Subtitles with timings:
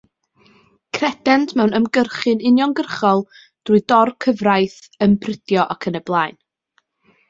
[0.97, 4.79] Credent mewn ymgyrchu'n uniongyrchol, drwy dor-cyfraith,
[5.11, 6.47] ymprydio ac yn y blaen.